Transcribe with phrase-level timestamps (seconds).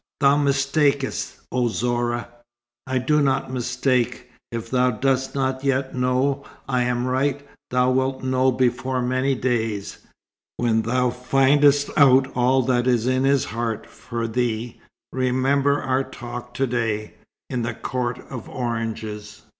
[0.19, 2.27] "Thou mistakest, oh Zorah."
[2.87, 4.31] "I do not mistake.
[4.51, 9.99] If thou dost not yet know I am right, thou wilt know before many days.
[10.57, 14.81] When thou findest out all that is in his heart for thee,
[15.13, 17.13] remember our talk to day,
[17.51, 19.43] in the court of oranges."